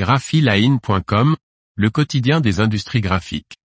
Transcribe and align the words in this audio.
graphiline.com, 0.00 1.36
le 1.76 1.90
quotidien 1.90 2.40
des 2.40 2.60
industries 2.60 3.02
graphiques. 3.02 3.58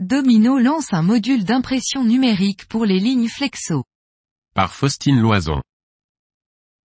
Domino 0.00 0.58
lance 0.58 0.92
un 0.92 1.02
module 1.02 1.44
d'impression 1.44 2.02
numérique 2.02 2.66
pour 2.66 2.84
les 2.84 2.98
lignes 2.98 3.28
flexo. 3.28 3.84
Par 4.56 4.74
Faustine 4.74 5.20
Loison. 5.20 5.62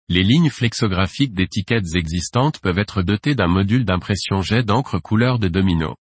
Les 0.09 0.21
lignes 0.21 0.51
flexographiques 0.51 1.33
d'étiquettes 1.33 1.95
existantes 1.95 2.59
peuvent 2.59 2.77
être 2.77 3.01
dotées 3.01 3.33
d'un 3.33 3.47
module 3.47 3.83
d'impression 3.83 4.43
jet 4.43 4.61
d'encre 4.61 4.99
couleur 4.99 5.39
de 5.39 5.47
domino. 5.47 5.95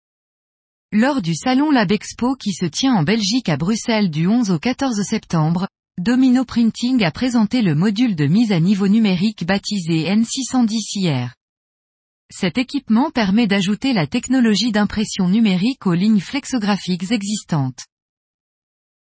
Lors 0.93 1.21
du 1.21 1.33
salon 1.35 1.71
Labexpo 1.71 2.35
qui 2.35 2.51
se 2.51 2.65
tient 2.65 2.93
en 2.93 3.03
Belgique 3.03 3.47
à 3.47 3.55
Bruxelles 3.55 4.09
du 4.09 4.27
11 4.27 4.51
au 4.51 4.59
14 4.59 5.01
septembre, 5.03 5.69
Domino 5.97 6.43
Printing 6.43 7.01
a 7.05 7.11
présenté 7.11 7.61
le 7.61 7.75
module 7.75 8.13
de 8.17 8.25
mise 8.25 8.51
à 8.51 8.59
niveau 8.59 8.89
numérique 8.89 9.45
baptisé 9.45 10.13
N610IR. 10.13 11.29
Cet 12.29 12.57
équipement 12.57 13.09
permet 13.09 13.47
d'ajouter 13.47 13.93
la 13.93 14.05
technologie 14.05 14.73
d'impression 14.73 15.29
numérique 15.29 15.87
aux 15.87 15.93
lignes 15.93 16.19
flexographiques 16.19 17.09
existantes. 17.09 17.79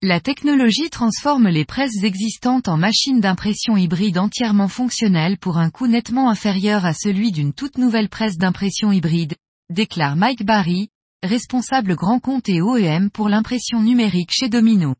La 0.02 0.20
technologie 0.20 0.90
transforme 0.90 1.50
les 1.50 1.66
presses 1.66 2.04
existantes 2.04 2.68
en 2.68 2.78
machines 2.78 3.22
d'impression 3.22 3.78
hybride 3.78 4.18
entièrement 4.18 4.70
fonctionnelles 4.70 5.38
pour 5.38 5.60
un 5.60 5.70
coût 5.70 5.86
nettement 5.86 6.32
inférieur 6.32 6.84
à 6.84 6.94
celui 6.94 7.32
d'une 7.32 7.54
toute 7.54 7.78
nouvelle 7.78 8.10
presse 8.10 8.38
d'impression 8.40 8.92
hybride, 8.92 9.36
déclare 9.70 10.16
Mike 10.16 10.46
Barry, 10.46 10.90
responsable 11.26 11.96
grand 11.96 12.20
compte 12.20 12.50
et 12.50 12.62
OEM 12.62 13.10
pour 13.10 13.30
l'impression 13.30 13.82
numérique 13.82 14.32
chez 14.32 14.50
Domino. 14.50 14.96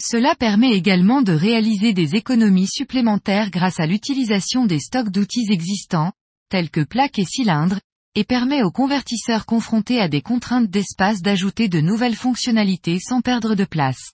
Cela 0.00 0.34
permet 0.34 0.72
également 0.72 1.22
de 1.22 1.32
réaliser 1.32 1.92
des 1.92 2.16
économies 2.16 2.68
supplémentaires 2.68 3.50
grâce 3.50 3.80
à 3.80 3.86
l'utilisation 3.86 4.66
des 4.66 4.80
stocks 4.80 5.10
d'outils 5.10 5.46
existants, 5.50 6.12
tels 6.50 6.70
que 6.70 6.82
plaques 6.82 7.18
et 7.18 7.24
cylindres, 7.24 7.80
et 8.14 8.24
permet 8.24 8.62
aux 8.62 8.70
convertisseurs 8.70 9.46
confrontés 9.46 10.00
à 10.00 10.08
des 10.08 10.22
contraintes 10.22 10.68
d'espace 10.68 11.20
d'ajouter 11.22 11.68
de 11.68 11.80
nouvelles 11.80 12.16
fonctionnalités 12.16 12.98
sans 12.98 13.20
perdre 13.20 13.54
de 13.54 13.64
place. 13.64 14.12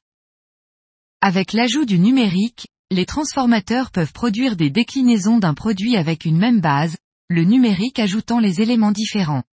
Avec 1.21 1.53
l'ajout 1.53 1.85
du 1.85 1.99
numérique, 1.99 2.67
les 2.91 3.07
transformateurs 3.07 3.91
peuvent 3.91 4.13
produire 4.13 4.57
des 4.57 4.71
déclinaisons 4.71 5.39
d'un 5.39 5.55
produit 5.55 5.97
avec 5.97 6.25
une 6.25 6.37
même 6.37 6.61
base, 6.61 6.97
le 7.29 7.45
numérique 7.45 7.99
ajoutant 7.99 8.39
les 8.39 8.61
éléments 8.61 8.93
différents. 8.93 9.45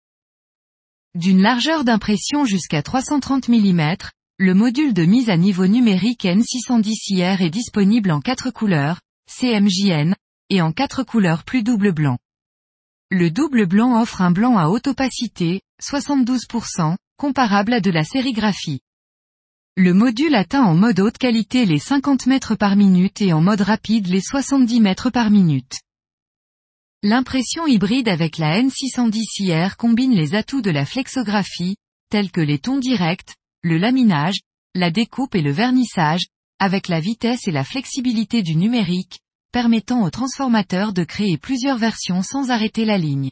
D'une 1.19 1.41
largeur 1.41 1.83
d'impression 1.83 2.45
jusqu'à 2.45 2.81
330 2.81 3.49
mm, 3.49 3.97
le 4.37 4.53
module 4.53 4.93
de 4.93 5.03
mise 5.03 5.29
à 5.29 5.35
niveau 5.35 5.67
numérique 5.67 6.23
N610IR 6.23 7.41
est 7.41 7.49
disponible 7.49 8.11
en 8.11 8.21
quatre 8.21 8.51
couleurs, 8.51 9.01
CMJN, 9.29 10.15
et 10.49 10.61
en 10.61 10.71
quatre 10.71 11.03
couleurs 11.03 11.43
plus 11.43 11.61
double 11.61 11.91
blanc. 11.91 12.19
Le 13.11 13.29
double 13.29 13.65
blanc 13.65 14.01
offre 14.01 14.21
un 14.21 14.31
blanc 14.31 14.57
à 14.57 14.69
haute 14.69 14.87
opacité, 14.87 15.59
72%, 15.83 16.95
comparable 17.17 17.73
à 17.73 17.81
de 17.81 17.91
la 17.91 18.05
sérigraphie. 18.05 18.79
Le 19.75 19.93
module 19.93 20.35
atteint 20.35 20.63
en 20.63 20.73
mode 20.73 21.01
haute 21.01 21.17
qualité 21.17 21.65
les 21.65 21.79
50 21.79 22.27
mètres 22.27 22.55
par 22.55 22.77
minute 22.77 23.21
et 23.21 23.33
en 23.33 23.41
mode 23.41 23.59
rapide 23.59 24.07
les 24.07 24.21
70 24.21 24.79
mètres 24.79 25.09
par 25.09 25.31
minute. 25.31 25.81
L'impression 27.02 27.66
hybride 27.66 28.09
avec 28.09 28.38
la 28.38 28.61
N610IR 28.61 29.78
combine 29.78 30.11
les 30.11 30.36
atouts 30.36 30.61
de 30.61 30.69
la 30.69 30.86
flexographie, 30.86 31.78
tels 32.09 32.30
que 32.30 32.42
les 32.42 32.59
tons 32.59 32.78
directs, 32.78 33.36
le 33.61 33.78
laminage, 33.78 34.39
la 34.75 34.92
découpe 34.92 35.33
et 35.36 35.42
le 35.42 35.52
vernissage, 35.52 36.25
avec 36.59 36.89
la 36.89 37.00
vitesse 37.00 37.47
et 37.47 37.52
la 37.52 37.64
flexibilité 37.64 38.44
du 38.44 38.58
numérique, 38.58 39.20
permettant 39.53 40.03
au 40.03 40.09
transformateur 40.09 40.92
de 40.92 41.05
créer 41.05 41.38
plusieurs 41.38 41.77
versions 41.77 42.22
sans 42.22 42.52
arrêter 42.52 42.83
la 42.83 42.98
ligne. 42.98 43.32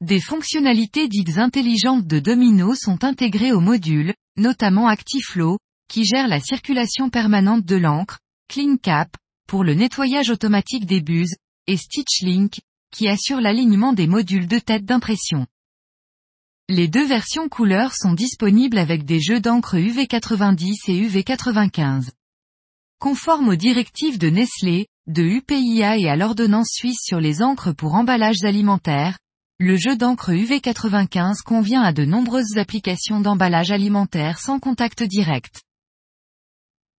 Des 0.00 0.20
fonctionnalités 0.20 1.08
dites 1.08 1.38
intelligentes 1.38 2.06
de 2.06 2.20
Domino 2.20 2.76
sont 2.76 3.02
intégrées 3.02 3.52
au 3.52 3.60
module, 3.60 4.14
notamment 4.36 4.86
ActiFlow, 4.86 5.58
qui 5.88 6.04
gère 6.04 6.28
la 6.28 6.38
circulation 6.38 7.10
permanente 7.10 7.64
de 7.64 7.76
l'encre, 7.76 8.20
CleanCap, 8.48 9.08
pour 9.48 9.64
le 9.64 9.74
nettoyage 9.74 10.30
automatique 10.30 10.86
des 10.86 11.00
buses, 11.00 11.34
et 11.66 11.76
StitchLink, 11.76 12.60
qui 12.92 13.08
assure 13.08 13.40
l'alignement 13.40 13.92
des 13.92 14.06
modules 14.06 14.46
de 14.46 14.58
tête 14.58 14.84
d'impression. 14.84 15.46
Les 16.68 16.88
deux 16.88 17.06
versions 17.06 17.48
couleurs 17.48 17.94
sont 17.94 18.12
disponibles 18.12 18.78
avec 18.78 19.04
des 19.04 19.20
jeux 19.20 19.40
d'encre 19.40 19.76
UV90 19.76 20.74
et 20.88 21.08
UV95. 21.08 22.10
Conforme 22.98 23.48
aux 23.48 23.56
directives 23.56 24.18
de 24.18 24.30
Nestlé, 24.30 24.86
de 25.06 25.22
UPIA 25.22 25.98
et 25.98 26.08
à 26.08 26.16
l'ordonnance 26.16 26.70
suisse 26.72 27.00
sur 27.02 27.20
les 27.20 27.42
encres 27.42 27.74
pour 27.74 27.94
emballages 27.94 28.42
alimentaires, 28.42 29.18
le 29.58 29.76
jeu 29.76 29.96
d'encre 29.96 30.32
UV95 30.32 31.42
convient 31.42 31.82
à 31.82 31.92
de 31.92 32.04
nombreuses 32.04 32.56
applications 32.56 33.20
d'emballage 33.20 33.70
alimentaire 33.70 34.38
sans 34.38 34.58
contact 34.58 35.02
direct. 35.02 35.62